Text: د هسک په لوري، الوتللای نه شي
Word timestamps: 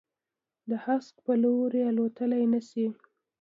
د 0.69 0.71
هسک 0.85 1.15
په 1.25 1.33
لوري، 1.43 1.81
الوتللای 1.91 2.45
نه 2.53 2.59
شي 2.69 2.85